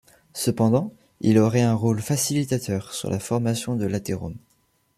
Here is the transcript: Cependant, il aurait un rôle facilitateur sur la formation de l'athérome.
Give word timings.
Cependant, 0.33 0.91
il 1.19 1.37
aurait 1.37 1.61
un 1.61 1.75
rôle 1.75 2.01
facilitateur 2.01 2.91
sur 2.91 3.11
la 3.11 3.19
formation 3.19 3.75
de 3.75 3.85
l'athérome. 3.85 4.37